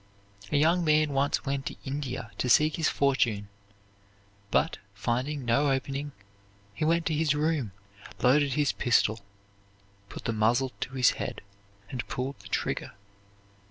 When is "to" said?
1.67-1.75, 2.39-2.49, 7.05-7.13, 10.79-10.93